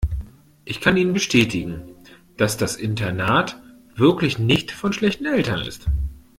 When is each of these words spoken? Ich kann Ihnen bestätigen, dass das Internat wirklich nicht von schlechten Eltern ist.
Ich 0.65 0.81
kann 0.81 0.97
Ihnen 0.97 1.13
bestätigen, 1.13 1.83
dass 2.35 2.57
das 2.57 2.75
Internat 2.75 3.61
wirklich 3.95 4.39
nicht 4.39 4.71
von 4.71 4.93
schlechten 4.93 5.27
Eltern 5.27 5.59
ist. 5.61 5.91